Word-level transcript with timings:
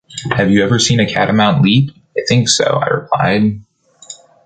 Have 0.35 0.49
you 0.49 0.63
ever 0.63 0.79
seen 0.79 0.99
a 0.99 1.05
Catamount 1.05 1.61
leap? 1.61 1.91
I 2.17 2.21
think 2.27 2.49
so, 2.49 2.63
I 2.65 2.87
replied. 2.87 3.61